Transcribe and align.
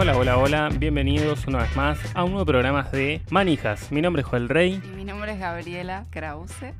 Hola, 0.00 0.16
hola, 0.16 0.38
hola, 0.38 0.70
bienvenidos 0.78 1.46
una 1.46 1.58
vez 1.58 1.76
más 1.76 1.98
a 2.16 2.24
un 2.24 2.30
nuevo 2.30 2.46
programa 2.46 2.84
de 2.84 3.20
Manijas. 3.30 3.92
Mi 3.92 4.00
nombre 4.00 4.22
es 4.22 4.28
Joel 4.28 4.48
Rey 4.48 4.80
Y 4.82 4.96
mi 4.96 5.04
nombre 5.04 5.32
es 5.32 5.38
Gabriela 5.38 6.06
Krause. 6.08 6.72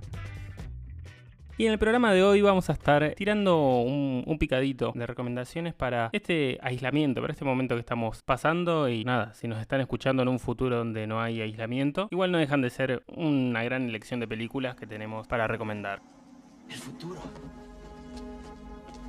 y 1.59 1.67
en 1.67 1.73
el 1.73 1.79
programa 1.79 2.15
de 2.15 2.23
hoy 2.23 2.41
vamos 2.41 2.71
a 2.71 2.73
estar 2.73 3.13
tirando 3.19 3.83
un, 3.83 4.25
un 4.27 4.39
picadito 4.39 4.93
de 4.95 5.07
recomendaciones 5.07 5.75
para 5.75 6.09
este 6.15 6.59
aislamiento, 6.63 7.21
para 7.21 7.35
este 7.35 7.45
momento 7.45 7.75
que 7.75 7.81
estamos 7.81 8.23
pasando 8.23 8.89
y 8.89 9.05
nada, 9.05 9.35
si 9.35 9.49
nos 9.49 9.61
están 9.61 9.83
escuchando 9.83 10.23
en 10.23 10.29
un 10.29 10.39
futuro 10.39 10.79
donde 10.79 11.07
no 11.07 11.21
hay 11.21 11.43
aislamiento, 11.43 12.09
igual 12.11 12.33
no 12.33 12.39
dejan 12.39 12.63
de 12.63 12.71
ser 12.71 13.03
una 13.07 13.63
gran 13.63 13.87
elección 13.87 14.21
de 14.21 14.29
películas 14.29 14.77
que 14.77 14.87
tenemos 14.87 15.27
para 15.27 15.47
recomendar. 15.47 16.01
El 16.71 16.77
futuro. 16.77 17.21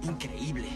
Increíble. 0.03 0.67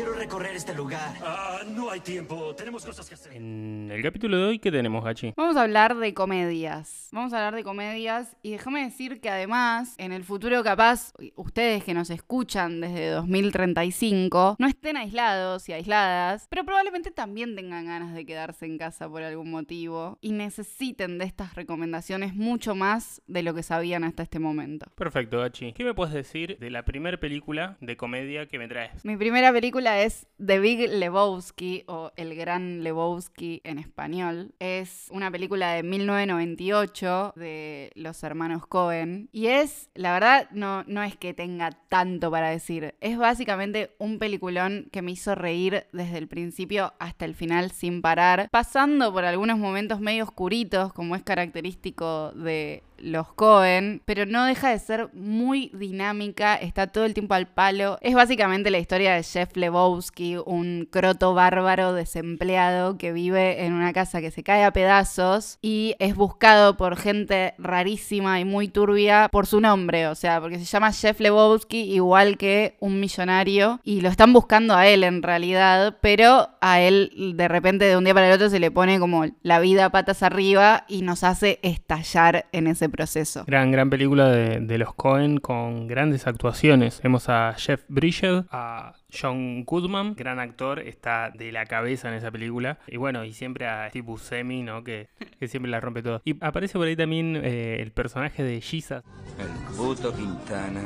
Quiero 0.00 0.14
recorrer 0.14 0.56
este 0.56 0.74
lugar. 0.74 1.12
Ah, 1.22 1.60
no 1.76 1.90
hay 1.90 2.00
tiempo. 2.00 2.54
Tenemos 2.54 2.86
cosas 2.86 3.06
que 3.06 3.16
hacer. 3.16 3.34
En 3.34 3.90
el 3.92 4.02
capítulo 4.02 4.38
de 4.38 4.44
hoy, 4.44 4.58
¿qué 4.58 4.72
tenemos, 4.72 5.04
Gachi? 5.04 5.34
Vamos 5.36 5.58
a 5.58 5.62
hablar 5.64 5.94
de 5.94 6.14
comedias. 6.14 7.10
Vamos 7.12 7.34
a 7.34 7.36
hablar 7.36 7.54
de 7.54 7.64
comedias 7.64 8.34
y 8.42 8.52
déjame 8.52 8.82
decir 8.82 9.20
que 9.20 9.28
además, 9.28 9.94
en 9.98 10.12
el 10.12 10.24
futuro 10.24 10.64
capaz, 10.64 11.12
ustedes 11.34 11.84
que 11.84 11.92
nos 11.92 12.08
escuchan 12.08 12.80
desde 12.80 13.10
2035, 13.10 14.56
no 14.58 14.66
estén 14.66 14.96
aislados 14.96 15.68
y 15.68 15.74
aisladas, 15.74 16.46
pero 16.48 16.64
probablemente 16.64 17.10
también 17.10 17.54
tengan 17.54 17.84
ganas 17.84 18.14
de 18.14 18.24
quedarse 18.24 18.64
en 18.64 18.78
casa 18.78 19.06
por 19.06 19.22
algún 19.22 19.50
motivo 19.50 20.16
y 20.22 20.32
necesiten 20.32 21.18
de 21.18 21.26
estas 21.26 21.54
recomendaciones 21.56 22.34
mucho 22.34 22.74
más 22.74 23.20
de 23.26 23.42
lo 23.42 23.52
que 23.52 23.62
sabían 23.62 24.04
hasta 24.04 24.22
este 24.22 24.38
momento. 24.38 24.86
Perfecto, 24.94 25.40
Gachi. 25.40 25.74
¿Qué 25.74 25.84
me 25.84 25.92
puedes 25.92 26.14
decir 26.14 26.56
de 26.58 26.70
la 26.70 26.86
primera 26.86 27.20
película 27.20 27.76
de 27.82 27.98
comedia 27.98 28.46
que 28.46 28.58
me 28.58 28.66
traes? 28.66 29.04
Mi 29.04 29.18
primera 29.18 29.52
película 29.52 29.89
es 29.98 30.26
The 30.44 30.58
Big 30.58 30.88
Lebowski 30.88 31.84
o 31.86 32.12
El 32.16 32.34
Gran 32.34 32.82
Lebowski 32.82 33.60
en 33.64 33.78
español. 33.78 34.54
Es 34.58 35.08
una 35.10 35.30
película 35.30 35.72
de 35.72 35.82
1998 35.82 37.32
de 37.36 37.90
los 37.94 38.22
hermanos 38.22 38.66
Cohen 38.66 39.28
y 39.32 39.46
es, 39.46 39.90
la 39.94 40.12
verdad, 40.12 40.48
no, 40.52 40.84
no 40.84 41.02
es 41.02 41.16
que 41.16 41.34
tenga 41.34 41.70
tanto 41.88 42.30
para 42.30 42.50
decir. 42.50 42.94
Es 43.00 43.18
básicamente 43.18 43.94
un 43.98 44.18
peliculón 44.18 44.88
que 44.92 45.02
me 45.02 45.12
hizo 45.12 45.34
reír 45.34 45.86
desde 45.92 46.18
el 46.18 46.28
principio 46.28 46.94
hasta 46.98 47.24
el 47.24 47.34
final 47.34 47.70
sin 47.70 48.00
parar, 48.00 48.48
pasando 48.50 49.12
por 49.12 49.24
algunos 49.24 49.58
momentos 49.58 50.00
medio 50.00 50.24
oscuritos 50.24 50.92
como 50.92 51.16
es 51.16 51.22
característico 51.22 52.32
de 52.32 52.82
los 53.00 53.32
Cohen, 53.32 54.02
pero 54.04 54.26
no 54.26 54.44
deja 54.44 54.70
de 54.70 54.78
ser 54.78 55.10
muy 55.14 55.70
dinámica, 55.74 56.54
está 56.56 56.86
todo 56.88 57.04
el 57.04 57.14
tiempo 57.14 57.34
al 57.34 57.48
palo. 57.48 57.98
Es 58.00 58.14
básicamente 58.14 58.70
la 58.70 58.78
historia 58.78 59.14
de 59.14 59.22
Jeff 59.22 59.56
Lebowski, 59.56 60.36
un 60.44 60.88
croto 60.90 61.34
bárbaro 61.34 61.92
desempleado 61.94 62.98
que 62.98 63.12
vive 63.12 63.64
en 63.64 63.72
una 63.72 63.92
casa 63.92 64.20
que 64.20 64.30
se 64.30 64.42
cae 64.42 64.64
a 64.64 64.72
pedazos 64.72 65.58
y 65.62 65.94
es 65.98 66.14
buscado 66.14 66.76
por 66.76 66.96
gente 66.96 67.54
rarísima 67.58 68.40
y 68.40 68.44
muy 68.44 68.68
turbia 68.68 69.28
por 69.30 69.46
su 69.46 69.60
nombre, 69.60 70.06
o 70.08 70.14
sea, 70.14 70.40
porque 70.40 70.58
se 70.58 70.64
llama 70.64 70.92
Jeff 70.92 71.20
Lebowski 71.20 71.78
igual 71.92 72.36
que 72.36 72.76
un 72.80 73.00
millonario 73.00 73.80
y 73.84 74.00
lo 74.00 74.08
están 74.08 74.32
buscando 74.32 74.74
a 74.74 74.86
él 74.86 75.04
en 75.04 75.22
realidad, 75.22 75.96
pero 76.00 76.50
a 76.60 76.80
él 76.80 77.34
de 77.36 77.48
repente 77.48 77.84
de 77.84 77.96
un 77.96 78.04
día 78.04 78.14
para 78.14 78.28
el 78.28 78.34
otro 78.34 78.50
se 78.50 78.60
le 78.60 78.70
pone 78.70 78.98
como 78.98 79.24
la 79.42 79.60
vida 79.60 79.90
patas 79.90 80.22
arriba 80.22 80.84
y 80.88 81.02
nos 81.02 81.24
hace 81.24 81.58
estallar 81.62 82.46
en 82.52 82.66
ese 82.66 82.88
proceso. 82.90 83.44
Gran, 83.46 83.70
gran 83.70 83.90
película 83.90 84.28
de, 84.28 84.60
de 84.60 84.78
los 84.78 84.94
Cohen 84.94 85.38
con 85.38 85.86
grandes 85.86 86.26
actuaciones. 86.26 87.00
Vemos 87.02 87.28
a 87.28 87.54
Jeff 87.56 87.82
Bridges, 87.88 88.44
a 88.50 88.94
John 89.12 89.64
Goodman, 89.64 90.14
gran 90.14 90.38
actor, 90.38 90.80
está 90.80 91.30
de 91.30 91.52
la 91.52 91.66
cabeza 91.66 92.08
en 92.08 92.14
esa 92.14 92.30
película. 92.30 92.78
Y 92.86 92.96
bueno, 92.96 93.24
y 93.24 93.32
siempre 93.32 93.66
a 93.66 93.88
Steve 93.88 94.06
Buscemi, 94.06 94.62
¿no? 94.62 94.84
Que, 94.84 95.08
que 95.38 95.48
siempre 95.48 95.70
la 95.70 95.80
rompe 95.80 96.02
todo. 96.02 96.22
Y 96.24 96.36
aparece 96.44 96.78
por 96.78 96.86
ahí 96.86 96.96
también 96.96 97.40
eh, 97.42 97.80
el 97.80 97.92
personaje 97.92 98.42
de 98.42 98.60
Jesus, 98.60 99.02
El 99.38 99.76
puto 99.76 100.14
Quintana. 100.14 100.82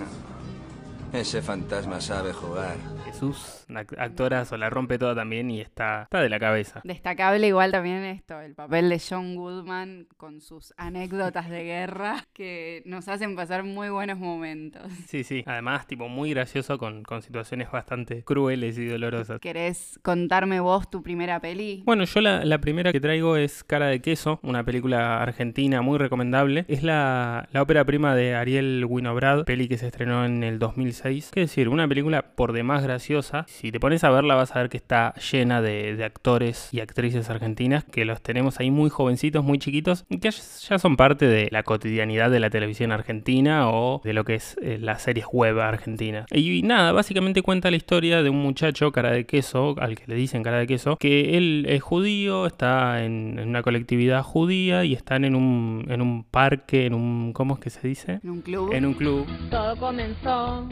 Ese 1.12 1.42
fantasma 1.42 2.00
sabe 2.00 2.32
jugar. 2.32 2.76
Jesús, 3.18 3.64
un 3.68 3.76
ac- 3.76 3.94
actorazo, 3.96 4.56
la 4.56 4.68
rompe 4.70 4.98
toda 4.98 5.14
también 5.14 5.48
y 5.48 5.60
está, 5.60 6.02
está 6.02 6.20
de 6.20 6.28
la 6.28 6.40
cabeza. 6.40 6.80
Destacable 6.82 7.46
igual 7.46 7.70
también 7.70 8.02
esto, 8.02 8.40
el 8.40 8.56
papel 8.56 8.88
de 8.88 9.00
John 9.08 9.36
Goodman 9.36 10.08
con 10.16 10.40
sus 10.40 10.74
anécdotas 10.76 11.48
de 11.48 11.62
guerra 11.62 12.26
que 12.32 12.82
nos 12.86 13.06
hacen 13.06 13.36
pasar 13.36 13.62
muy 13.62 13.88
buenos 13.88 14.18
momentos. 14.18 14.82
Sí, 15.06 15.22
sí. 15.22 15.44
Además, 15.46 15.86
tipo, 15.86 16.08
muy 16.08 16.30
gracioso 16.30 16.76
con, 16.76 17.04
con 17.04 17.22
situaciones 17.22 17.70
bastante 17.70 18.24
crueles 18.24 18.76
y 18.78 18.86
dolorosas. 18.86 19.38
¿Querés 19.38 20.00
contarme 20.02 20.58
vos 20.58 20.90
tu 20.90 21.00
primera 21.04 21.38
peli? 21.38 21.84
Bueno, 21.86 22.02
yo 22.04 22.20
la, 22.20 22.44
la 22.44 22.58
primera 22.60 22.90
que 22.90 22.98
traigo 23.00 23.36
es 23.36 23.62
Cara 23.62 23.86
de 23.86 24.00
Queso, 24.00 24.40
una 24.42 24.64
película 24.64 25.22
argentina 25.22 25.82
muy 25.82 25.98
recomendable. 25.98 26.64
Es 26.66 26.82
la, 26.82 27.48
la 27.52 27.62
ópera 27.62 27.84
prima 27.84 28.16
de 28.16 28.34
Ariel 28.34 28.84
Winograd, 28.88 29.44
peli 29.44 29.68
que 29.68 29.78
se 29.78 29.86
estrenó 29.86 30.24
en 30.24 30.42
el 30.42 30.58
2006. 30.58 31.30
Qué 31.32 31.40
decir, 31.40 31.68
una 31.68 31.86
película 31.86 32.22
por 32.34 32.52
demás 32.52 32.82
graciosa. 32.82 33.04
Si 33.46 33.70
te 33.70 33.80
pones 33.80 34.04
a 34.04 34.10
verla 34.10 34.34
vas 34.34 34.54
a 34.56 34.60
ver 34.60 34.68
que 34.68 34.76
está 34.76 35.14
llena 35.14 35.62
de, 35.62 35.96
de 35.96 36.04
actores 36.04 36.68
y 36.72 36.80
actrices 36.80 37.30
argentinas 37.30 37.84
que 37.84 38.04
los 38.04 38.20
tenemos 38.22 38.60
ahí 38.60 38.70
muy 38.70 38.90
jovencitos, 38.90 39.44
muy 39.44 39.58
chiquitos, 39.58 40.04
que 40.08 40.30
ya 40.30 40.78
son 40.78 40.96
parte 40.96 41.26
de 41.26 41.48
la 41.50 41.62
cotidianidad 41.62 42.30
de 42.30 42.40
la 42.40 42.50
televisión 42.50 42.92
argentina 42.92 43.70
o 43.70 44.00
de 44.04 44.12
lo 44.12 44.24
que 44.24 44.34
es 44.34 44.56
eh, 44.62 44.78
las 44.80 45.02
series 45.02 45.26
web 45.32 45.60
argentinas. 45.60 46.26
Y, 46.32 46.62
nada, 46.62 46.92
básicamente 46.92 47.42
cuenta 47.42 47.70
la 47.70 47.76
historia 47.76 48.22
de 48.22 48.30
un 48.30 48.38
muchacho 48.38 48.92
cara 48.92 49.10
de 49.10 49.26
queso, 49.26 49.74
al 49.78 49.96
que 49.96 50.04
le 50.06 50.14
dicen 50.14 50.42
cara 50.42 50.58
de 50.58 50.66
queso, 50.66 50.96
que 50.96 51.36
él 51.36 51.66
es 51.68 51.82
judío, 51.82 52.46
está 52.46 53.04
en, 53.04 53.38
en 53.38 53.48
una 53.48 53.62
colectividad 53.62 54.22
judía 54.22 54.84
y 54.84 54.94
están 54.94 55.24
en 55.24 55.34
un, 55.34 55.86
en 55.88 56.02
un 56.02 56.24
parque, 56.24 56.86
en 56.86 56.94
un... 56.94 57.32
¿Cómo 57.32 57.54
es 57.54 57.60
que 57.60 57.70
se 57.70 57.86
dice? 57.86 58.20
En 58.22 58.30
un 58.30 58.40
club. 58.40 58.72
En 58.72 58.86
un 58.86 58.94
club. 58.94 59.26
Todo 59.50 59.76
comenzó 59.76 60.66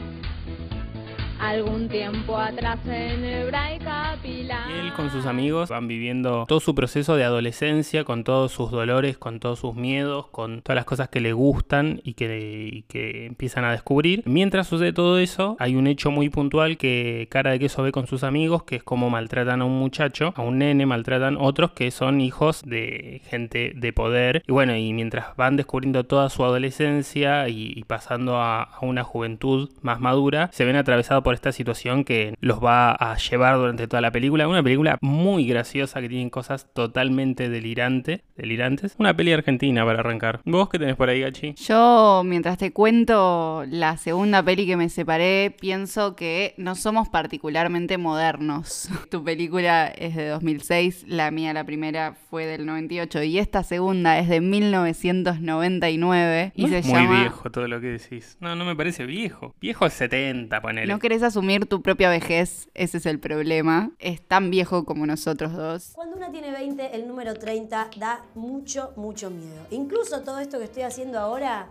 algún 1.43 1.89
tiempo 1.89 2.37
atrás 2.37 2.79
en 2.85 3.23
Hebraica 3.25 4.15
Pilar. 4.23 4.71
Él 4.71 4.93
con 4.93 5.09
sus 5.09 5.25
amigos 5.25 5.69
van 5.69 5.89
viviendo 5.89 6.45
todo 6.47 6.61
su 6.61 6.73
proceso 6.73 7.17
de 7.17 7.25
adolescencia, 7.25 8.05
con 8.05 8.23
todos 8.23 8.53
sus 8.53 8.71
dolores, 8.71 9.17
con 9.17 9.41
todos 9.41 9.59
sus 9.59 9.75
miedos, 9.75 10.27
con 10.27 10.61
todas 10.61 10.75
las 10.75 10.85
cosas 10.85 11.09
que 11.09 11.19
le 11.19 11.33
gustan 11.33 11.99
y 12.03 12.13
que, 12.13 12.85
que 12.87 13.25
empiezan 13.25 13.65
a 13.65 13.71
descubrir. 13.71 14.23
Mientras 14.25 14.67
sucede 14.67 14.93
todo 14.93 15.19
eso, 15.19 15.57
hay 15.59 15.75
un 15.75 15.87
hecho 15.87 16.11
muy 16.11 16.29
puntual 16.29 16.77
que 16.77 17.27
Cara 17.29 17.51
de 17.51 17.59
Queso 17.59 17.83
ve 17.83 17.91
con 17.91 18.07
sus 18.07 18.23
amigos, 18.23 18.63
que 18.63 18.77
es 18.77 18.83
cómo 18.83 19.09
maltratan 19.09 19.61
a 19.61 19.65
un 19.65 19.77
muchacho, 19.77 20.33
a 20.37 20.41
un 20.41 20.59
nene, 20.59 20.85
maltratan 20.85 21.35
otros 21.37 21.71
que 21.71 21.91
son 21.91 22.21
hijos 22.21 22.63
de 22.65 23.21
gente 23.25 23.73
de 23.75 23.91
poder. 23.91 24.43
Y 24.47 24.53
bueno, 24.53 24.77
y 24.77 24.93
mientras 24.93 25.35
van 25.35 25.57
descubriendo 25.57 26.05
toda 26.05 26.29
su 26.29 26.45
adolescencia 26.45 27.49
y, 27.49 27.73
y 27.75 27.83
pasando 27.83 28.37
a, 28.37 28.63
a 28.63 28.85
una 28.85 29.03
juventud 29.03 29.69
más 29.81 29.99
madura, 29.99 30.49
se 30.53 30.63
ven 30.63 30.77
atravesados 30.77 31.23
por 31.23 31.32
esta 31.33 31.51
situación 31.51 32.03
que 32.03 32.35
los 32.39 32.63
va 32.63 32.91
a 32.91 33.17
llevar 33.17 33.57
durante 33.57 33.87
toda 33.87 34.01
la 34.01 34.11
película. 34.11 34.47
Una 34.47 34.63
película 34.63 34.97
muy 35.01 35.45
graciosa 35.47 36.01
que 36.01 36.09
tiene 36.09 36.29
cosas 36.29 36.67
totalmente 36.73 37.49
delirante, 37.49 38.23
delirantes. 38.35 38.95
Una 38.97 39.15
peli 39.15 39.33
argentina 39.33 39.85
para 39.85 39.99
arrancar. 39.99 40.41
¿Vos 40.45 40.69
qué 40.69 40.79
tenés 40.79 40.95
por 40.95 41.09
ahí, 41.09 41.21
Gachi? 41.21 41.53
Yo, 41.55 42.23
mientras 42.25 42.57
te 42.57 42.71
cuento 42.71 43.63
la 43.67 43.97
segunda 43.97 44.43
peli 44.43 44.65
que 44.65 44.77
me 44.77 44.89
separé, 44.89 45.55
pienso 45.59 46.15
que 46.15 46.53
no 46.57 46.75
somos 46.75 47.09
particularmente 47.09 47.97
modernos. 47.97 48.89
tu 49.09 49.23
película 49.23 49.87
es 49.87 50.15
de 50.15 50.27
2006, 50.27 51.05
la 51.07 51.31
mía, 51.31 51.53
la 51.53 51.63
primera, 51.63 52.15
fue 52.29 52.45
del 52.45 52.65
98 52.65 53.23
y 53.23 53.39
esta 53.39 53.63
segunda 53.63 54.19
es 54.19 54.29
de 54.29 54.41
1999 54.41 56.51
y 56.55 56.63
No 56.63 56.67
se 56.69 56.77
es 56.79 56.85
muy 56.85 57.01
llama... 57.01 57.19
viejo 57.21 57.51
todo 57.51 57.67
lo 57.67 57.79
que 57.81 57.87
decís. 57.87 58.37
No, 58.39 58.55
no 58.55 58.65
me 58.65 58.75
parece 58.75 59.05
viejo. 59.05 59.55
Viejo 59.61 59.85
es 59.85 59.93
70, 59.93 60.61
ponele. 60.61 60.87
No 60.91 60.99
querés 60.99 61.22
asumir 61.23 61.65
tu 61.65 61.81
propia 61.81 62.09
vejez, 62.09 62.69
ese 62.73 62.97
es 62.97 63.05
el 63.05 63.19
problema. 63.19 63.91
Es 63.99 64.21
tan 64.21 64.49
viejo 64.49 64.85
como 64.85 65.05
nosotros 65.05 65.53
dos. 65.53 65.91
Cuando 65.95 66.15
una 66.15 66.31
tiene 66.31 66.51
20, 66.51 66.95
el 66.95 67.07
número 67.07 67.33
30 67.33 67.89
da 67.97 68.25
mucho, 68.35 68.93
mucho 68.95 69.29
miedo. 69.29 69.65
Incluso 69.71 70.21
todo 70.21 70.39
esto 70.39 70.59
que 70.59 70.65
estoy 70.65 70.83
haciendo 70.83 71.19
ahora 71.19 71.69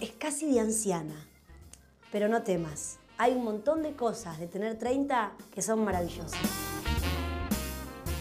es 0.00 0.10
casi 0.12 0.52
de 0.52 0.60
anciana. 0.60 1.26
Pero 2.10 2.28
no 2.28 2.42
temas, 2.42 2.98
hay 3.18 3.32
un 3.32 3.44
montón 3.44 3.82
de 3.82 3.92
cosas 3.92 4.38
de 4.38 4.46
tener 4.46 4.78
30 4.78 5.32
que 5.54 5.62
son 5.62 5.84
maravillosas. 5.84 6.71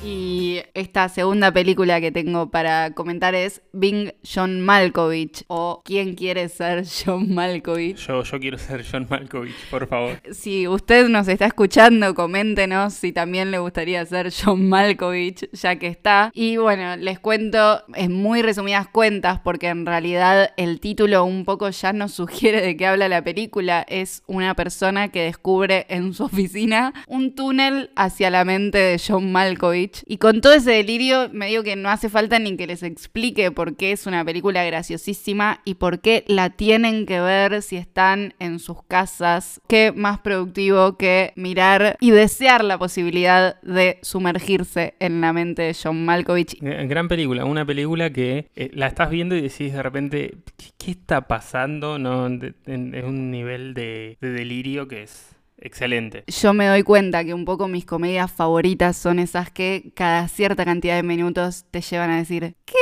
Y 0.03 0.61
esta 0.73 1.09
segunda 1.09 1.51
película 1.51 2.01
que 2.01 2.11
tengo 2.11 2.49
para 2.49 2.91
comentar 2.95 3.35
es 3.35 3.61
Bing 3.71 4.11
John 4.23 4.61
Malkovich 4.61 5.43
o 5.47 5.83
¿Quién 5.85 6.15
quiere 6.15 6.49
ser 6.49 6.85
John 6.85 7.33
Malkovich? 7.35 7.97
Yo, 8.07 8.23
yo 8.23 8.39
quiero 8.39 8.57
ser 8.57 8.83
John 8.89 9.05
Malkovich, 9.07 9.69
por 9.69 9.87
favor. 9.87 10.19
Si 10.31 10.67
usted 10.67 11.07
nos 11.07 11.27
está 11.27 11.45
escuchando, 11.45 12.15
coméntenos 12.15 12.95
si 12.95 13.11
también 13.11 13.51
le 13.51 13.59
gustaría 13.59 14.03
ser 14.05 14.31
John 14.33 14.69
Malkovich, 14.69 15.49
ya 15.51 15.75
que 15.77 15.87
está. 15.87 16.31
Y 16.33 16.57
bueno, 16.57 16.95
les 16.95 17.19
cuento 17.19 17.83
en 17.93 18.13
muy 18.13 18.41
resumidas 18.41 18.87
cuentas, 18.87 19.39
porque 19.43 19.67
en 19.67 19.85
realidad 19.85 20.51
el 20.57 20.79
título 20.79 21.25
un 21.25 21.45
poco 21.45 21.69
ya 21.69 21.93
nos 21.93 22.13
sugiere 22.13 22.61
de 22.61 22.75
qué 22.75 22.87
habla 22.87 23.07
la 23.07 23.23
película. 23.23 23.85
Es 23.87 24.23
una 24.25 24.55
persona 24.55 25.09
que 25.09 25.21
descubre 25.21 25.85
en 25.89 26.13
su 26.13 26.23
oficina 26.23 26.93
un 27.07 27.35
túnel 27.35 27.91
hacia 27.95 28.31
la 28.31 28.45
mente 28.45 28.79
de 28.79 29.01
John 29.05 29.31
Malkovich. 29.31 29.90
Y 30.05 30.17
con 30.17 30.41
todo 30.41 30.53
ese 30.53 30.71
delirio, 30.71 31.29
me 31.31 31.47
digo 31.47 31.63
que 31.63 31.75
no 31.75 31.89
hace 31.89 32.09
falta 32.09 32.39
ni 32.39 32.55
que 32.57 32.67
les 32.67 32.83
explique 32.83 33.51
por 33.51 33.75
qué 33.75 33.91
es 33.91 34.05
una 34.07 34.23
película 34.25 34.63
graciosísima 34.63 35.61
y 35.65 35.75
por 35.75 35.99
qué 36.01 36.23
la 36.27 36.49
tienen 36.51 37.05
que 37.05 37.19
ver 37.19 37.61
si 37.61 37.77
están 37.77 38.33
en 38.39 38.59
sus 38.59 38.83
casas. 38.83 39.61
Qué 39.67 39.91
más 39.95 40.19
productivo 40.19 40.97
que 40.97 41.33
mirar 41.35 41.97
y 41.99 42.11
desear 42.11 42.63
la 42.63 42.77
posibilidad 42.77 43.59
de 43.61 43.99
sumergirse 44.01 44.93
en 44.99 45.21
la 45.21 45.33
mente 45.33 45.61
de 45.63 45.75
John 45.81 46.05
Malkovich. 46.05 46.57
G- 46.59 46.87
Gran 46.87 47.07
película, 47.07 47.45
una 47.45 47.65
película 47.65 48.11
que 48.11 48.49
eh, 48.55 48.69
la 48.73 48.87
estás 48.87 49.09
viendo 49.09 49.35
y 49.35 49.41
decís 49.41 49.73
de 49.73 49.83
repente, 49.83 50.37
¿qué, 50.77 50.91
está 50.91 51.27
pasando? 51.27 51.97
No, 51.99 52.27
en 52.27 53.05
un 53.05 53.31
nivel 53.31 53.73
de 53.73 54.17
delirio 54.21 54.87
que 54.87 55.03
es 55.03 55.35
excelente. 55.61 56.23
Yo 56.27 56.53
me 56.53 56.67
doy 56.67 56.83
cuenta 56.83 57.23
que 57.23 57.33
un 57.33 57.45
poco 57.45 57.67
mis 57.67 57.85
comedias 57.85 58.31
favoritas 58.31 58.97
son 58.97 59.19
esas 59.19 59.51
que 59.51 59.93
cada 59.95 60.27
cierta 60.27 60.65
cantidad 60.65 60.95
de 60.95 61.03
minutos 61.03 61.65
te 61.71 61.81
llevan 61.81 62.11
a 62.11 62.17
decir, 62.17 62.55
¿qué? 62.65 62.75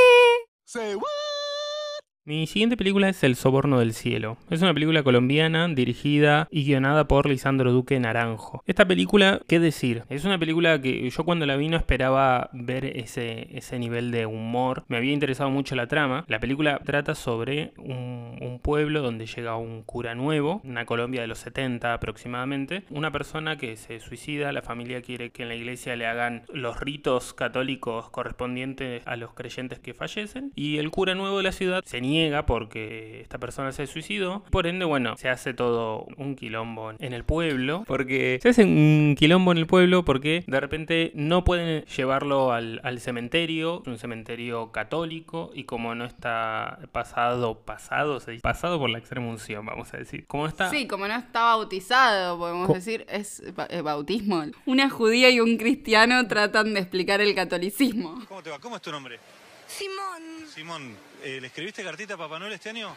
Mi 2.30 2.46
siguiente 2.46 2.78
película 2.78 3.10
es 3.10 3.24
El 3.24 3.36
Soborno 3.36 3.80
del 3.80 3.96
Cielo. 3.96 4.38
Es 4.52 4.62
una 4.62 4.76
película 4.76 5.02
colombiana 5.02 5.68
dirigida 5.68 6.48
y 6.52 6.64
guionada 6.64 7.08
por 7.08 7.28
Lisandro 7.28 7.72
Duque 7.72 8.00
Naranjo. 8.00 8.62
Esta 8.68 8.88
película, 8.88 9.42
¿qué 9.48 9.60
decir? 9.60 10.04
Es 10.10 10.26
una 10.26 10.38
película 10.38 10.80
que 10.80 11.10
yo 11.10 11.24
cuando 11.26 11.48
la 11.48 11.56
vi 11.56 11.70
no 11.70 11.78
esperaba 11.78 12.52
ver 12.54 12.86
ese, 12.86 13.48
ese 13.58 13.80
nivel 13.80 14.12
de 14.12 14.28
humor. 14.28 14.84
Me 14.90 14.98
había 14.98 15.12
interesado 15.12 15.50
mucho 15.50 15.76
la 15.76 15.88
trama. 15.88 16.24
La 16.28 16.40
película 16.40 16.80
trata 16.86 17.16
sobre 17.16 17.74
un, 17.80 18.38
un 18.40 18.60
pueblo 18.60 19.02
donde 19.02 19.26
llega 19.26 19.58
un 19.58 19.82
cura 19.82 20.14
nuevo, 20.14 20.62
una 20.64 20.86
Colombia 20.86 21.22
de 21.22 21.28
los 21.28 21.40
70 21.40 21.96
aproximadamente. 21.96 22.84
Una 22.92 23.12
persona 23.12 23.58
que 23.58 23.76
se 23.76 24.00
suicida, 24.00 24.52
la 24.52 24.62
familia 24.62 25.02
quiere 25.02 25.32
que 25.32 25.42
en 25.42 25.50
la 25.50 25.56
iglesia 25.56 25.96
le 25.96 26.06
hagan 26.06 26.44
los 26.54 26.80
ritos 26.80 27.34
católicos 27.34 28.12
correspondientes 28.12 29.02
a 29.08 29.16
los 29.16 29.34
creyentes 29.34 29.80
que 29.80 29.96
fallecen. 29.96 30.52
Y 30.56 30.78
el 30.78 30.92
cura 30.92 31.16
nuevo 31.16 31.38
de 31.38 31.44
la 31.44 31.52
ciudad 31.52 31.84
se 31.84 32.00
niega 32.02 32.19
porque 32.46 33.22
esta 33.22 33.38
persona 33.38 33.72
se 33.72 33.88
suicidó. 33.88 34.44
Por 34.52 34.68
ende, 34.68 34.86
bueno, 34.86 35.16
se 35.18 35.30
hace 35.30 35.54
todo 35.54 36.06
un 36.18 36.36
quilombo 36.36 36.92
en 37.00 37.14
el 37.14 37.24
pueblo. 37.24 37.84
Porque 37.88 38.40
se 38.42 38.50
hace 38.50 38.64
un 38.64 39.16
quilombo 39.18 39.52
en 39.52 39.58
el 39.60 39.68
pueblo 39.68 40.04
porque 40.06 40.44
de 40.48 40.60
repente 40.60 41.12
no 41.16 41.44
pueden 41.44 41.84
llevarlo 41.86 42.52
al, 42.52 42.80
al 42.84 43.00
cementerio. 43.00 43.82
Es 43.84 43.88
un 43.88 43.98
cementerio 43.98 44.72
católico. 44.72 45.52
Y 45.54 45.64
como 45.64 45.96
no 45.96 46.06
está 46.06 46.80
pasado, 46.92 47.60
pasado, 47.60 48.20
se 48.20 48.32
dice, 48.32 48.42
pasado 48.42 48.80
por 48.80 48.90
la 48.90 49.00
extrema 49.00 49.28
unción, 49.28 49.66
vamos 49.66 49.94
a 49.94 49.98
decir. 49.98 50.26
Como 50.28 50.44
no 50.44 50.50
está. 50.50 50.70
Sí, 50.70 50.88
como 50.88 51.08
no 51.08 51.16
está 51.16 51.44
bautizado, 51.44 52.38
podemos 52.38 52.68
Co- 52.68 52.74
decir, 52.74 53.06
es 53.10 53.42
eh, 53.70 53.82
bautismo. 53.82 54.44
Una 54.66 54.90
judía 54.90 55.30
y 55.30 55.40
un 55.40 55.58
cristiano 55.58 56.28
tratan 56.28 56.74
de 56.74 56.80
explicar 56.82 57.22
el 57.22 57.34
catolicismo. 57.36 58.16
¿Cómo 58.28 58.44
te 58.44 58.50
va? 58.50 58.60
¿Cómo 58.60 58.76
es 58.76 58.82
tu 58.82 58.92
nombre? 58.92 59.20
Simón, 59.70 60.48
Simón, 60.54 60.96
eh, 61.24 61.40
¿le 61.40 61.48
escribiste 61.48 61.84
cartita 61.84 62.16
a 62.16 62.18
Papá 62.18 62.40
Noel 62.40 62.54
este 62.54 62.70
año? 62.70 62.90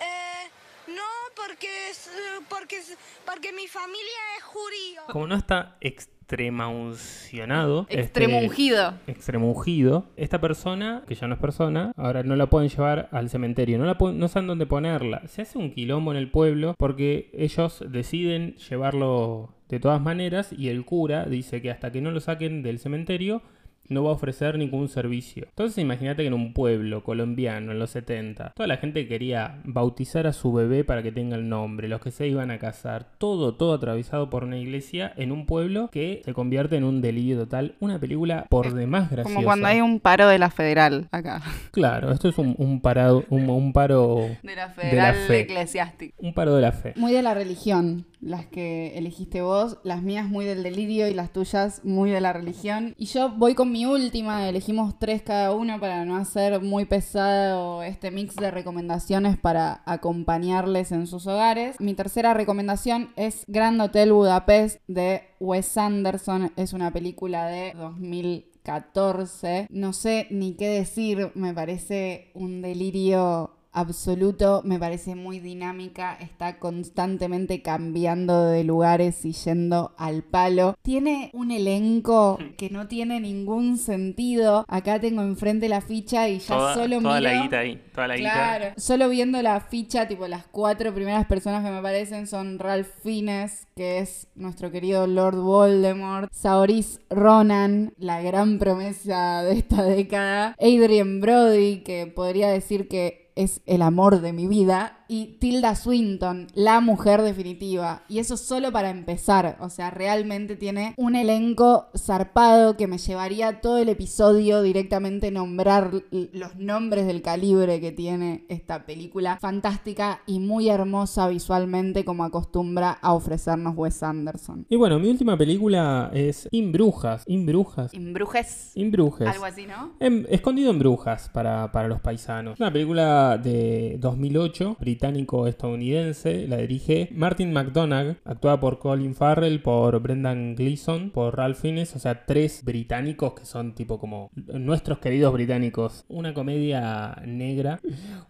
eh, 0.00 0.48
no, 0.88 1.02
porque 1.34 1.68
es, 1.90 2.10
porque 2.48 2.76
es- 2.78 2.98
porque 3.24 3.52
mi 3.52 3.66
familia 3.68 4.20
es 4.36 4.42
judío. 4.44 5.02
Como 5.12 5.26
no 5.28 5.36
está 5.36 5.76
extrema 5.80 6.66
uncionado. 6.68 7.86
este, 7.88 8.00
Extremo 8.02 8.38
ungido. 8.40 8.94
extremo 9.06 9.50
ungido. 9.52 10.10
Esta 10.16 10.40
persona, 10.40 11.04
que 11.06 11.14
ya 11.14 11.28
no 11.28 11.34
es 11.34 11.40
persona, 11.40 11.92
ahora 11.96 12.24
no 12.24 12.34
la 12.36 12.46
pueden 12.50 12.68
llevar 12.68 13.08
al 13.12 13.30
cementerio. 13.30 13.78
No, 13.78 13.84
la 13.84 13.96
pueden- 13.96 14.18
no 14.18 14.26
saben 14.28 14.48
dónde 14.48 14.66
ponerla. 14.66 15.22
Se 15.28 15.42
hace 15.42 15.56
un 15.56 15.72
quilombo 15.72 16.10
en 16.10 16.18
el 16.18 16.30
pueblo 16.30 16.74
porque 16.78 17.30
ellos 17.32 17.82
deciden 17.88 18.56
llevarlo 18.56 19.54
de 19.68 19.78
todas 19.80 20.00
maneras 20.00 20.52
y 20.52 20.68
el 20.68 20.84
cura 20.84 21.24
dice 21.26 21.62
que 21.62 21.70
hasta 21.70 21.90
que 21.92 22.00
no 22.00 22.10
lo 22.10 22.20
saquen 22.20 22.62
del 22.62 22.78
cementerio 22.80 23.42
no 23.88 24.04
va 24.04 24.10
a 24.10 24.14
ofrecer 24.14 24.58
ningún 24.58 24.88
servicio. 24.88 25.44
Entonces 25.48 25.78
imagínate 25.78 26.22
que 26.22 26.28
en 26.28 26.34
un 26.34 26.52
pueblo 26.52 27.02
colombiano 27.02 27.72
en 27.72 27.78
los 27.78 27.90
70, 27.90 28.52
toda 28.56 28.66
la 28.66 28.76
gente 28.76 29.06
quería 29.08 29.60
bautizar 29.64 30.26
a 30.26 30.32
su 30.32 30.52
bebé 30.52 30.84
para 30.84 31.02
que 31.02 31.12
tenga 31.12 31.36
el 31.36 31.48
nombre, 31.48 31.88
los 31.88 32.00
que 32.00 32.10
se 32.10 32.28
iban 32.28 32.50
a 32.50 32.58
casar, 32.58 33.06
todo, 33.18 33.54
todo 33.54 33.74
atravesado 33.74 34.30
por 34.30 34.44
una 34.44 34.58
iglesia 34.58 35.12
en 35.16 35.32
un 35.32 35.46
pueblo 35.46 35.88
que 35.92 36.22
se 36.24 36.32
convierte 36.34 36.76
en 36.76 36.84
un 36.84 37.00
delirio 37.00 37.38
total. 37.38 37.74
Una 37.80 37.98
película 37.98 38.46
por 38.48 38.72
demás 38.74 39.10
graciosa. 39.10 39.34
Como 39.34 39.44
cuando 39.44 39.66
hay 39.68 39.80
un 39.80 40.00
paro 40.00 40.28
de 40.28 40.38
la 40.38 40.50
federal 40.50 41.08
acá. 41.10 41.42
Claro, 41.72 42.10
esto 42.12 42.28
es 42.28 42.38
un, 42.38 42.54
un 42.58 42.80
parado, 42.80 43.24
un, 43.28 43.48
un 43.50 43.72
paro... 43.72 44.26
De 44.42 44.56
la 44.56 44.68
De 44.68 44.74
federal 44.74 45.14
la 45.20 45.26
fe. 45.26 45.40
eclesiástica. 45.40 46.14
Un 46.18 46.32
paro 46.34 46.54
de 46.54 46.62
la 46.62 46.72
fe. 46.72 46.92
Muy 46.96 47.12
de 47.12 47.22
la 47.22 47.34
religión, 47.34 48.06
las 48.20 48.46
que 48.46 48.96
elegiste 48.96 49.42
vos, 49.42 49.78
las 49.84 50.02
mías 50.02 50.28
muy 50.28 50.44
del 50.44 50.62
delirio 50.62 51.08
y 51.08 51.14
las 51.14 51.32
tuyas 51.32 51.84
muy 51.84 52.10
de 52.10 52.20
la 52.20 52.32
religión. 52.32 52.94
Y 52.98 53.06
yo 53.06 53.30
voy 53.30 53.54
con 53.54 53.70
mi 53.72 53.86
última, 53.86 54.48
elegimos 54.48 54.98
tres 54.98 55.22
cada 55.22 55.54
uno 55.54 55.78
para 55.80 56.04
no 56.04 56.16
hacer 56.16 56.60
muy 56.60 56.84
pesado 56.84 57.82
este 57.82 58.10
mix 58.10 58.36
de 58.36 58.50
recomendaciones 58.50 59.36
para 59.36 59.82
acompañarles 59.86 60.92
en 60.92 61.06
sus 61.06 61.26
hogares. 61.26 61.80
Mi 61.80 61.94
tercera 61.94 62.34
recomendación 62.34 63.10
es 63.16 63.44
Grand 63.46 63.80
Hotel 63.80 64.12
Budapest 64.12 64.80
de 64.86 65.22
Wes 65.40 65.76
Anderson, 65.76 66.52
es 66.56 66.72
una 66.72 66.90
película 66.92 67.46
de 67.46 67.72
2014. 67.74 69.68
No 69.70 69.92
sé 69.92 70.26
ni 70.30 70.54
qué 70.54 70.68
decir, 70.68 71.30
me 71.34 71.54
parece 71.54 72.30
un 72.34 72.62
delirio 72.62 73.55
absoluto, 73.76 74.62
me 74.64 74.78
parece 74.78 75.14
muy 75.14 75.38
dinámica, 75.38 76.16
está 76.18 76.58
constantemente 76.58 77.60
cambiando 77.60 78.46
de 78.46 78.64
lugares 78.64 79.24
y 79.26 79.32
yendo 79.32 79.94
al 79.98 80.22
palo. 80.22 80.76
Tiene 80.82 81.30
un 81.34 81.50
elenco 81.50 82.38
que 82.56 82.70
no 82.70 82.88
tiene 82.88 83.20
ningún 83.20 83.76
sentido. 83.76 84.64
Acá 84.66 84.98
tengo 84.98 85.22
enfrente 85.22 85.68
la 85.68 85.82
ficha 85.82 86.28
y 86.28 86.38
ya 86.38 86.56
Toda, 86.56 86.74
solo 86.74 87.00
toda 87.02 87.20
miro... 87.20 87.32
la 87.32 87.42
guita 87.42 87.58
ahí, 87.58 87.82
toda 87.94 88.08
la 88.08 88.16
guita. 88.16 88.32
Claro. 88.32 88.74
Solo 88.78 89.08
viendo 89.10 89.42
la 89.42 89.60
ficha, 89.60 90.08
tipo 90.08 90.26
las 90.26 90.46
cuatro 90.46 90.94
primeras 90.94 91.26
personas 91.26 91.62
que 91.62 91.70
me 91.70 91.78
aparecen 91.78 92.26
son 92.26 92.58
Ralph 92.58 92.88
Fiennes, 93.02 93.66
que 93.76 93.98
es 93.98 94.28
nuestro 94.34 94.70
querido 94.70 95.06
Lord 95.06 95.36
Voldemort, 95.36 96.32
Saoirse 96.32 97.00
Ronan, 97.10 97.92
la 97.98 98.22
gran 98.22 98.58
promesa 98.58 99.42
de 99.42 99.58
esta 99.58 99.82
década, 99.82 100.56
Adrian 100.58 101.20
Brody, 101.20 101.82
que 101.82 102.06
podría 102.06 102.48
decir 102.48 102.88
que 102.88 103.25
es 103.36 103.60
el 103.66 103.82
amor 103.82 104.20
de 104.20 104.32
mi 104.32 104.46
vida, 104.48 105.04
y 105.08 105.36
Tilda 105.38 105.76
Swinton, 105.76 106.48
la 106.54 106.80
mujer 106.80 107.22
definitiva. 107.22 108.02
Y 108.08 108.18
eso 108.18 108.36
solo 108.36 108.72
para 108.72 108.90
empezar, 108.90 109.56
o 109.60 109.70
sea, 109.70 109.90
realmente 109.92 110.56
tiene 110.56 110.94
un 110.96 111.14
elenco 111.14 111.86
zarpado 111.96 112.76
que 112.76 112.88
me 112.88 112.98
llevaría 112.98 113.60
todo 113.60 113.78
el 113.78 113.88
episodio 113.88 114.62
directamente 114.62 115.30
nombrar 115.30 115.92
los 116.10 116.56
nombres 116.56 117.06
del 117.06 117.22
calibre 117.22 117.80
que 117.80 117.92
tiene 117.92 118.44
esta 118.48 118.84
película. 118.84 119.38
Fantástica 119.40 120.22
y 120.26 120.40
muy 120.40 120.68
hermosa 120.70 121.28
visualmente 121.28 122.04
como 122.04 122.24
acostumbra 122.24 122.90
a 122.90 123.12
ofrecernos 123.12 123.76
Wes 123.76 124.02
Anderson. 124.02 124.66
Y 124.68 124.74
bueno, 124.74 124.98
mi 124.98 125.08
última 125.08 125.36
película 125.38 126.10
es 126.12 126.48
Inbrujas. 126.50 127.22
Inbrujas. 127.26 127.94
Imbrujes. 127.94 128.72
Inbrujes. 128.74 129.28
Algo 129.28 129.44
así, 129.44 129.66
¿no? 129.66 129.92
En- 130.00 130.26
escondido 130.30 130.70
en 130.72 130.80
Brujas 130.80 131.28
para, 131.32 131.70
para 131.70 131.86
los 131.86 132.00
paisanos. 132.00 132.58
Una 132.58 132.72
película 132.72 133.25
de 133.36 133.96
2008, 134.00 134.76
británico-estadounidense. 134.80 136.46
La 136.46 136.58
dirige 136.58 137.08
Martin 137.12 137.52
McDonagh, 137.52 138.16
actuada 138.24 138.60
por 138.60 138.78
Colin 138.78 139.14
Farrell, 139.14 139.60
por 139.60 140.00
Brendan 140.00 140.54
Gleeson, 140.54 141.10
por 141.10 141.36
Ralph 141.36 141.58
Fiennes. 141.58 141.94
O 141.96 141.98
sea, 141.98 142.24
tres 142.24 142.62
británicos 142.64 143.34
que 143.34 143.44
son 143.44 143.74
tipo 143.74 143.98
como 143.98 144.30
nuestros 144.34 144.98
queridos 144.98 145.32
británicos. 145.32 146.04
Una 146.08 146.32
comedia 146.32 147.20
negra, 147.26 147.80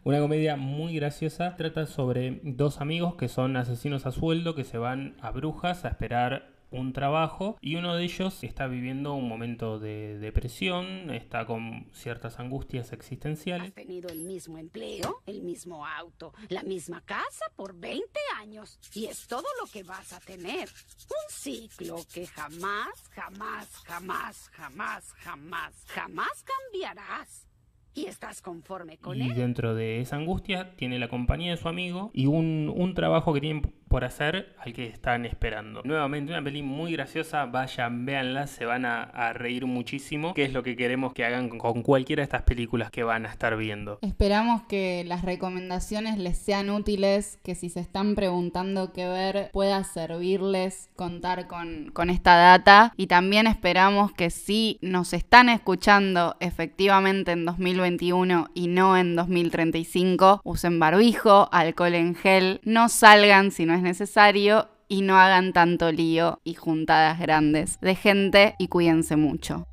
una 0.04 0.20
comedia 0.20 0.56
muy 0.56 0.94
graciosa. 0.96 1.54
Trata 1.56 1.86
sobre 1.86 2.40
dos 2.42 2.80
amigos 2.80 3.16
que 3.16 3.28
son 3.28 3.56
asesinos 3.56 4.06
a 4.06 4.10
sueldo 4.10 4.54
que 4.54 4.64
se 4.64 4.78
van 4.78 5.14
a 5.20 5.30
Brujas 5.30 5.84
a 5.84 5.88
esperar 5.88 6.55
un 6.76 6.92
trabajo 6.92 7.56
y 7.60 7.76
uno 7.76 7.94
de 7.96 8.04
ellos 8.04 8.42
está 8.44 8.66
viviendo 8.66 9.14
un 9.14 9.28
momento 9.28 9.78
de 9.78 10.18
depresión, 10.18 11.10
está 11.10 11.46
con 11.46 11.86
ciertas 11.92 12.38
angustias 12.38 12.92
existenciales. 12.92 13.68
Has 13.68 13.74
tenido 13.74 14.08
el 14.10 14.20
mismo 14.24 14.58
empleo, 14.58 15.22
el 15.26 15.42
mismo 15.42 15.86
auto, 15.86 16.32
la 16.48 16.62
misma 16.62 17.00
casa 17.02 17.46
por 17.56 17.74
20 17.78 18.06
años 18.38 18.78
y 18.94 19.06
es 19.06 19.26
todo 19.26 19.44
lo 19.60 19.70
que 19.70 19.82
vas 19.82 20.12
a 20.12 20.20
tener. 20.20 20.68
Un 20.68 21.30
ciclo 21.30 21.96
que 22.12 22.26
jamás, 22.26 22.88
jamás, 23.10 23.68
jamás, 23.84 24.48
jamás, 24.52 25.12
jamás, 25.18 25.84
jamás 25.86 26.44
cambiarás. 26.44 27.46
¿Y 27.94 28.04
estás 28.06 28.42
conforme 28.42 28.98
con 28.98 29.16
Y 29.16 29.22
él? 29.22 29.34
dentro 29.34 29.74
de 29.74 30.00
esa 30.02 30.16
angustia 30.16 30.76
tiene 30.76 30.98
la 30.98 31.08
compañía 31.08 31.52
de 31.52 31.56
su 31.56 31.66
amigo 31.66 32.10
y 32.12 32.26
un, 32.26 32.70
un 32.76 32.92
trabajo 32.92 33.32
que 33.32 33.40
tienen 33.40 33.62
por 33.96 34.04
hacer 34.04 34.54
al 34.62 34.74
que 34.74 34.84
están 34.88 35.24
esperando. 35.24 35.80
Nuevamente 35.82 36.30
una 36.30 36.44
peli 36.44 36.60
muy 36.62 36.92
graciosa, 36.92 37.46
vayan, 37.46 38.04
véanla, 38.04 38.46
se 38.46 38.66
van 38.66 38.84
a, 38.84 39.32
reír 39.32 39.64
muchísimo, 39.64 40.34
que 40.34 40.44
es 40.44 40.52
lo 40.52 40.62
que 40.62 40.76
queremos 40.76 41.14
que 41.14 41.24
hagan 41.24 41.48
con, 41.48 41.58
con 41.58 41.82
cualquiera 41.82 42.20
de 42.20 42.24
estas 42.24 42.42
películas 42.42 42.90
que 42.90 43.04
van 43.04 43.24
a 43.24 43.30
estar 43.30 43.56
viendo. 43.56 43.98
Esperamos 44.02 44.64
que 44.64 45.02
las 45.06 45.22
recomendaciones 45.22 46.18
les 46.18 46.36
sean 46.36 46.68
útiles, 46.68 47.38
que 47.42 47.54
si 47.54 47.70
se 47.70 47.80
están 47.80 48.16
preguntando 48.16 48.92
qué 48.92 49.08
ver 49.08 49.48
pueda 49.54 49.82
servirles 49.82 50.90
contar 50.94 51.46
con, 51.46 51.90
con 51.94 52.10
esta 52.10 52.36
data 52.36 52.92
y 52.98 53.06
también 53.06 53.46
esperamos 53.46 54.12
que 54.12 54.28
si 54.28 54.78
nos 54.82 55.14
están 55.14 55.48
escuchando 55.48 56.36
efectivamente 56.40 57.32
en 57.32 57.46
2021 57.46 58.50
y 58.52 58.68
no 58.68 58.98
en 58.98 59.16
2035, 59.16 60.42
usen 60.44 60.78
barbijo, 60.78 61.48
alcohol 61.50 61.94
en 61.94 62.14
gel, 62.14 62.60
no 62.62 62.90
salgan 62.90 63.50
si 63.50 63.64
no 63.64 63.72
es 63.72 63.85
necesario 63.86 64.68
y 64.88 65.02
no 65.02 65.16
hagan 65.16 65.52
tanto 65.52 65.90
lío 65.90 66.40
y 66.44 66.54
juntadas 66.54 67.18
grandes 67.18 67.80
de 67.80 67.94
gente 67.94 68.54
y 68.58 68.68
cuídense 68.68 69.16
mucho. 69.16 69.66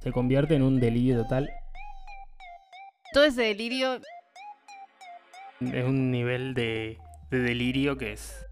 Se 0.00 0.10
convierte 0.10 0.54
en 0.54 0.62
un 0.62 0.80
delirio 0.80 1.22
total, 1.22 1.48
Todo 3.12 3.24
ese 3.24 3.42
delirio 3.42 4.00
es 5.60 5.84
un 5.84 6.10
nivel 6.10 6.54
de, 6.54 6.98
de 7.30 7.38
delirio 7.38 7.98
que 7.98 8.12
es... 8.12 8.46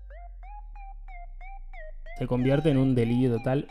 Se 2.19 2.27
convierte 2.27 2.71
en 2.71 2.77
un 2.77 2.95
delirio 2.95 3.39
total. 3.39 3.67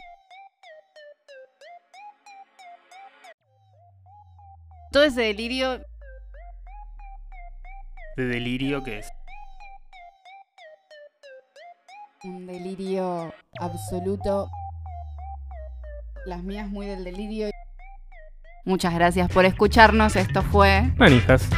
Todo 4.91 5.03
ese 5.03 5.21
delirio 5.21 5.79
de 8.17 8.25
delirio 8.25 8.83
que 8.83 8.97
es... 8.97 9.11
un 12.23 12.45
delirio 12.45 13.33
absoluto. 13.59 14.49
Las 16.25 16.43
mías 16.43 16.69
muy 16.69 16.85
del 16.85 17.03
delirio. 17.03 17.49
Muchas 18.65 18.93
gracias 18.93 19.31
por 19.31 19.45
escucharnos. 19.45 20.15
Esto 20.15 20.41
fue 20.43 20.91
Manijas. 20.97 21.49